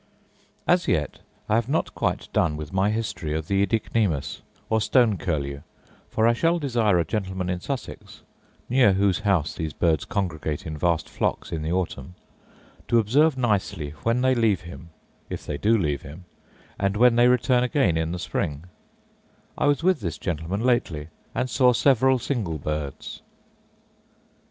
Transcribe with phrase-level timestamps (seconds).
[0.67, 5.15] As yet I have not quite done with my history of the oedicnemus, or stone
[5.19, 5.61] curlew;
[6.09, 8.23] for I shall desire a gentleman in Sussex
[8.67, 12.15] (near whose house these birds congregate in vast flocks in the autumn)
[12.87, 14.89] to observe nicely when they leave him
[15.29, 16.25] (if they do leave him),
[16.79, 18.63] and when they return again in the spring;
[19.55, 23.21] I was with this gentleman lately, and saw several single birds.